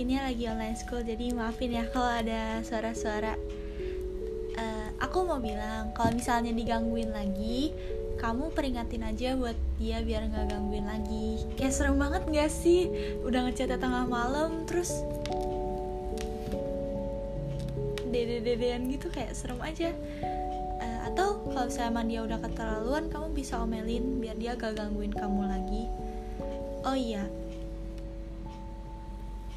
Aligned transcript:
ini 0.00 0.16
lagi 0.16 0.48
online 0.48 0.78
school 0.78 1.04
jadi 1.04 1.36
maafin 1.36 1.76
ya 1.76 1.84
kalau 1.92 2.08
ada 2.08 2.64
suara-suara. 2.64 3.36
Uh, 4.52 4.88
aku 5.00 5.24
mau 5.24 5.40
bilang 5.40 5.92
kalau 5.96 6.12
misalnya 6.12 6.52
digangguin 6.52 7.08
lagi 7.08 7.72
kamu 8.20 8.52
peringatin 8.52 9.02
aja 9.02 9.32
buat 9.34 9.56
dia 9.80 10.04
biar 10.04 10.28
nggak 10.32 10.46
gangguin 10.48 10.86
lagi. 10.88 11.44
Kayak 11.58 11.74
serem 11.76 11.96
banget 12.00 12.22
gak 12.28 12.52
sih? 12.52 12.88
Udah 13.24 13.44
ngechat 13.48 13.76
tengah 13.76 14.08
malam 14.08 14.64
terus 14.64 14.92
dede-dedean 18.12 18.92
gitu 18.92 19.08
kayak 19.12 19.36
serem 19.36 19.60
aja. 19.60 19.92
Uh, 20.80 20.98
atau 21.12 21.42
kalau 21.52 21.68
misalnya 21.68 22.04
dia 22.08 22.20
udah 22.24 22.38
keterlaluan 22.40 23.04
kamu 23.12 23.28
bisa 23.36 23.60
omelin 23.60 24.20
biar 24.24 24.36
dia 24.40 24.56
gak 24.56 24.76
gangguin 24.76 25.12
kamu 25.12 25.48
lagi. 25.48 25.84
Oh 26.82 26.96
iya 26.96 27.26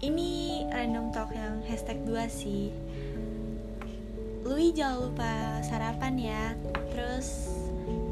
ini 0.00 0.64
random 0.72 1.12
talk 1.12 1.28
yang 1.36 1.60
hashtag 1.68 2.00
2 2.08 2.24
sih. 2.32 2.72
Lui 4.40 4.72
jangan 4.72 5.12
lupa 5.12 5.60
sarapan 5.60 6.16
ya. 6.16 6.44
Terus 6.92 7.52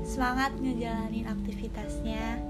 semangat 0.05 0.53
ngejalanin 0.61 1.25
aktivitasnya. 1.25 2.45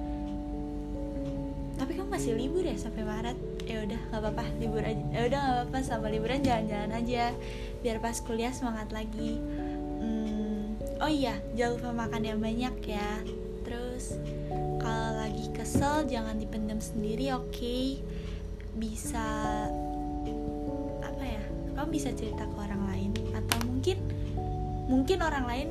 Tapi 1.78 1.94
kamu 1.94 2.10
masih 2.10 2.34
libur 2.34 2.66
ya 2.66 2.74
sampai 2.74 3.06
Maret? 3.06 3.38
Ya 3.62 3.86
udah 3.86 4.00
nggak 4.10 4.20
apa-apa 4.26 4.44
libur 4.58 4.82
aja. 4.82 5.04
Ya 5.14 5.20
udah 5.30 5.38
nggak 5.38 5.56
apa-apa 5.62 5.78
sama 5.86 6.10
liburan 6.10 6.42
jalan-jalan 6.42 6.90
aja. 6.98 7.30
Biar 7.86 8.02
pas 8.02 8.18
kuliah 8.18 8.50
semangat 8.50 8.90
lagi. 8.90 9.38
Hmm, 10.02 10.74
Oh 10.98 11.06
iya 11.06 11.38
jangan 11.54 11.78
lupa 11.78 11.90
makan 11.94 12.22
yang 12.26 12.42
banyak 12.42 12.74
ya. 12.90 13.22
Terus 13.62 14.18
kalau 14.82 15.22
lagi 15.22 15.46
kesel 15.54 16.10
jangan 16.10 16.42
dipendam 16.42 16.82
sendiri 16.82 17.30
oke? 17.30 17.54
okay? 17.54 18.02
Bisa 18.78 19.26
apa 21.02 21.22
ya 21.22 21.42
kamu 21.74 21.88
bisa 21.90 22.10
cerita 22.14 22.46
ke 22.46 22.56
orang 22.56 22.82
lain 22.86 23.10
atau 23.34 23.58
mungkin 23.66 23.98
mungkin 24.88 25.18
orang 25.20 25.44
lain 25.44 25.68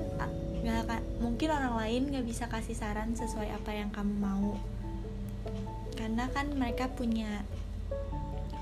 nggak 0.67 1.01
mungkin 1.23 1.49
orang 1.49 1.73
lain 1.79 2.01
nggak 2.11 2.25
bisa 2.27 2.45
kasih 2.51 2.75
saran 2.75 3.15
sesuai 3.15 3.49
apa 3.55 3.71
yang 3.71 3.89
kamu 3.89 4.13
mau. 4.19 4.59
Karena 5.95 6.27
kan 6.35 6.51
mereka 6.53 6.91
punya 6.91 7.41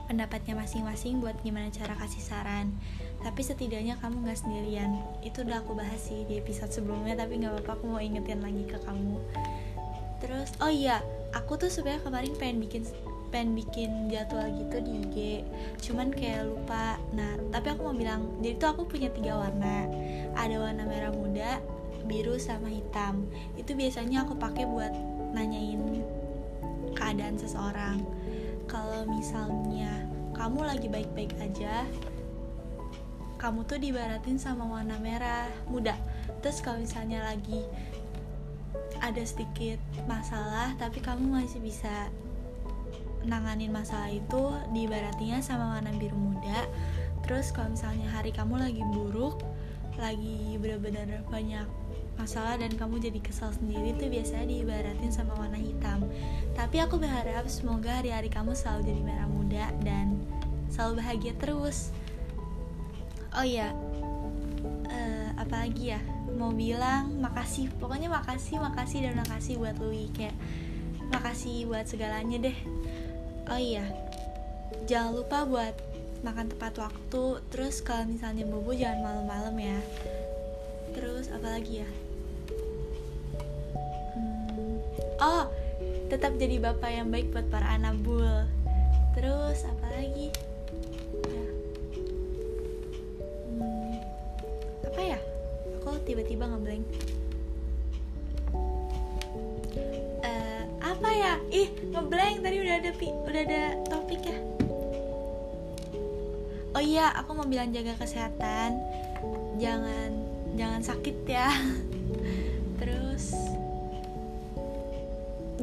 pendapatnya 0.06 0.54
masing-masing 0.54 1.18
buat 1.18 1.36
gimana 1.42 1.74
cara 1.74 1.98
kasih 1.98 2.22
saran. 2.22 2.72
Tapi 3.26 3.42
setidaknya 3.42 3.98
kamu 3.98 4.22
nggak 4.22 4.38
sendirian. 4.38 5.02
Itu 5.26 5.42
udah 5.42 5.66
aku 5.66 5.74
bahas 5.74 5.98
sih 5.98 6.30
di 6.30 6.38
episode 6.38 6.70
sebelumnya 6.70 7.18
tapi 7.18 7.42
nggak 7.42 7.66
apa-apa 7.66 7.72
aku 7.82 7.86
mau 7.90 8.02
ingetin 8.02 8.40
lagi 8.46 8.64
ke 8.70 8.78
kamu. 8.86 9.18
Terus 10.22 10.54
oh 10.62 10.70
iya 10.70 11.02
aku 11.34 11.58
tuh 11.58 11.74
sebenarnya 11.74 12.06
kemarin 12.06 12.34
pengen 12.38 12.58
bikin 12.62 12.84
pengen 13.36 13.52
bikin 13.52 14.08
jadwal 14.08 14.48
gitu 14.56 14.80
di 14.80 14.92
IG 15.04 15.16
cuman 15.84 16.08
kayak 16.16 16.48
lupa. 16.48 16.96
Nah 17.12 17.36
tapi 17.52 17.76
aku 17.76 17.92
mau 17.92 17.92
bilang 17.92 18.32
jadi 18.40 18.56
tuh 18.56 18.72
aku 18.72 18.88
punya 18.88 19.12
tiga 19.12 19.36
warna. 19.36 19.92
Ada 20.40 20.56
warna 20.56 20.88
merah 20.88 21.12
muda 21.12 21.60
biru 22.08 22.40
sama 22.40 22.72
hitam. 22.72 23.28
Itu 23.60 23.76
biasanya 23.76 24.24
aku 24.24 24.40
pakai 24.40 24.64
buat 24.64 24.96
nanyain 25.36 26.00
keadaan 26.96 27.36
seseorang. 27.36 28.00
Kalau 28.72 29.04
misalnya 29.04 30.08
kamu 30.32 30.64
lagi 30.64 30.88
baik-baik 30.88 31.36
aja 31.44 31.84
kamu 33.36 33.68
tuh 33.68 33.84
dibaratin 33.84 34.40
sama 34.40 34.64
warna 34.64 34.96
merah 35.04 35.52
muda. 35.68 36.00
Terus 36.40 36.64
kalau 36.64 36.80
misalnya 36.80 37.20
lagi 37.20 37.68
ada 39.04 39.20
sedikit 39.28 39.78
masalah 40.08 40.72
tapi 40.80 41.04
kamu 41.04 41.44
masih 41.44 41.60
bisa 41.60 42.08
nanganin 43.26 43.74
masalah 43.74 44.10
itu 44.14 44.54
diibaratinya 44.72 45.42
sama 45.42 45.78
warna 45.78 45.92
biru 45.98 46.16
muda. 46.16 46.66
Terus 47.26 47.50
kalau 47.50 47.74
misalnya 47.74 48.06
hari 48.14 48.30
kamu 48.30 48.62
lagi 48.62 48.82
buruk 48.94 49.42
lagi 49.96 50.60
bener-bener 50.60 51.24
banyak 51.32 51.64
masalah 52.16 52.56
dan 52.56 52.72
kamu 52.76 53.00
jadi 53.00 53.20
kesal 53.20 53.52
sendiri 53.52 53.96
tuh 54.00 54.08
biasanya 54.08 54.48
diibaratin 54.48 55.12
sama 55.12 55.36
warna 55.36 55.60
hitam. 55.60 56.08
Tapi 56.56 56.80
aku 56.80 57.00
berharap 57.00 57.48
semoga 57.52 58.00
hari-hari 58.00 58.32
kamu 58.32 58.56
selalu 58.56 58.88
jadi 58.88 59.02
merah 59.04 59.28
muda 59.28 59.66
dan 59.84 60.20
selalu 60.72 61.04
bahagia 61.04 61.34
terus. 61.40 61.92
Oh 63.36 63.44
iya 63.44 63.76
uh, 64.88 65.30
apa 65.36 65.68
lagi 65.68 65.96
ya? 65.96 66.00
Mau 66.36 66.52
bilang 66.52 67.16
makasih 67.20 67.72
pokoknya 67.80 68.12
makasih 68.12 68.60
makasih 68.60 69.08
dan 69.08 69.20
makasih 69.20 69.60
buat 69.60 69.76
Louis. 69.80 70.12
Kayak 70.16 70.36
makasih 71.12 71.68
buat 71.70 71.86
segalanya 71.88 72.50
deh 72.50 72.58
oh 73.50 73.60
iya. 73.60 73.86
Jangan 74.86 75.12
lupa 75.18 75.46
buat 75.46 75.76
makan 76.26 76.50
tepat 76.54 76.74
waktu. 76.82 77.24
Terus 77.54 77.82
kalau 77.86 78.10
misalnya 78.10 78.46
bobo 78.50 78.74
jangan 78.74 79.02
malam-malam 79.02 79.56
ya. 79.62 79.80
Terus 80.94 81.30
apa 81.30 81.48
lagi 81.60 81.84
ya? 81.86 81.90
Hmm, 84.16 84.80
oh 85.22 85.46
tetap 86.08 86.38
jadi 86.38 86.62
bapak 86.62 86.92
yang 86.94 87.10
baik 87.10 87.34
buat 87.34 87.50
para 87.50 87.66
anak 87.76 87.98
bul. 88.06 88.46
Terus 89.18 89.66
apa 89.66 89.88
lagi? 89.94 90.30
Ya. 91.26 91.46
hmm, 93.54 93.94
apa 94.86 95.02
ya? 95.02 95.20
Aku 95.82 95.98
tiba-tiba 96.06 96.50
ngeblank 96.50 96.86
ih 101.50 101.70
ngeblank 101.92 102.42
tadi 102.42 102.58
udah 102.62 102.76
ada 102.82 102.92
pi 102.96 103.08
udah 103.12 103.42
ada 103.46 103.62
topik 103.88 104.22
ya? 104.26 104.38
Oh 106.76 106.84
iya 106.84 107.08
aku 107.16 107.32
mau 107.32 107.48
bilang 107.48 107.72
jaga 107.72 107.96
kesehatan. 107.96 108.76
Jangan 109.56 110.12
jangan 110.60 110.82
sakit 110.84 111.18
ya. 111.24 111.48
Terus 112.80 113.32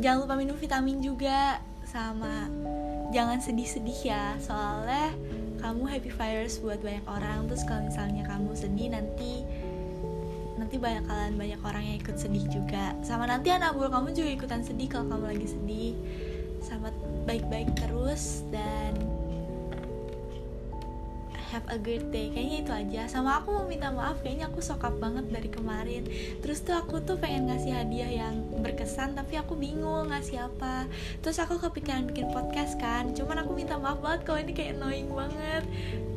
jangan 0.01 0.25
lupa 0.25 0.35
minum 0.41 0.57
vitamin 0.57 1.05
juga 1.05 1.61
sama 1.85 2.49
jangan 3.13 3.45
sedih-sedih 3.45 4.01
ya. 4.09 4.25
Soalnya 4.41 5.13
kamu 5.61 5.85
happy 5.85 6.11
virus 6.11 6.59
buat 6.65 6.81
banyak 6.81 7.05
orang. 7.05 7.45
Terus 7.53 7.63
kalau 7.69 7.85
misalnya 7.87 8.25
kamu 8.25 8.57
sedih 8.57 8.97
nanti 8.97 9.45
nanti 10.73 10.89
banyak 10.89 11.05
kalian 11.05 11.35
banyak 11.37 11.61
orang 11.69 11.85
yang 11.85 11.97
ikut 12.01 12.17
sedih 12.17 12.49
juga. 12.49 12.97
Sama 13.05 13.29
nanti 13.29 13.53
anak 13.53 13.77
buah 13.77 13.93
kamu 13.93 14.17
juga 14.17 14.31
ikutan 14.33 14.65
sedih 14.65 14.89
kalau 14.89 15.05
kamu 15.05 15.37
lagi 15.37 15.49
sedih. 15.53 15.93
Sama 16.65 16.89
baik-baik 17.29 17.77
terus 17.77 18.41
dan 18.49 18.97
have 21.53 21.69
a 21.69 21.77
good 21.77 22.09
day. 22.09 22.33
Kayaknya 22.33 22.57
itu 22.65 22.73
aja. 22.73 23.03
Sama 23.05 23.45
aku 23.45 23.53
mau 23.53 23.69
minta 23.69 23.93
maaf 23.93 24.25
kayaknya 24.25 24.49
aku 24.49 24.65
sokap 24.65 24.97
banget 24.97 25.29
dari 25.29 25.53
kemarin. 25.53 26.09
Terus 26.41 26.65
tuh 26.65 26.73
aku 26.73 27.05
tuh 27.05 27.21
pengen 27.21 27.53
ngasih 27.53 27.77
hadiah 27.77 28.25
yang 28.25 28.41
berkesan 28.65 29.13
tapi 29.13 29.37
aku 29.37 29.53
bingung 29.53 30.09
ngasih 30.09 30.49
apa. 30.49 30.89
Terus 31.21 31.37
aku 31.37 31.61
kepikiran 31.61 32.09
bikin 32.09 32.33
podcast 32.33 32.81
kan. 32.81 33.13
Cuman 33.13 33.45
aku 33.45 33.53
minta 33.53 33.77
maaf 33.77 34.01
banget 34.01 34.25
kalau 34.25 34.41
ini 34.41 34.57
kayak 34.57 34.81
annoying 34.81 35.13
banget. 35.13 35.69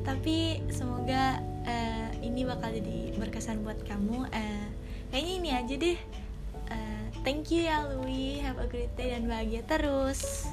Tapi 0.07 0.63
semoga 0.71 1.43
uh, 1.67 1.94
ini 2.25 2.41
bakal 2.43 2.73
jadi 2.73 3.13
berkesan 3.21 3.61
buat 3.61 3.77
kamu 3.85 4.25
uh, 4.25 4.67
kayaknya 5.13 5.33
ini 5.37 5.49
aja 5.53 5.75
deh. 5.77 5.97
Uh, 6.73 7.05
thank 7.21 7.53
you 7.53 7.69
ya 7.69 7.85
Louis. 7.85 8.41
Have 8.41 8.57
a 8.57 8.65
great 8.65 8.91
day 8.97 9.13
dan 9.13 9.29
bahagia 9.29 9.61
terus 9.69 10.49